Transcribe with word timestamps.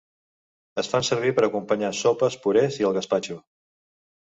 Es 0.81 0.89
fan 0.93 1.05
servir 1.09 1.33
per 1.41 1.43
acompanyar 1.49 1.93
sopes, 1.99 2.39
purés 2.47 2.83
i 2.83 2.91
el 2.91 2.99
gaspatxo. 2.99 3.41